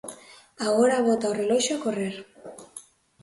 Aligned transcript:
Agora 0.67 1.03
bota 1.07 1.31
o 1.31 1.37
reloxo 1.39 1.71
a 1.75 1.81
correr. 1.85 2.15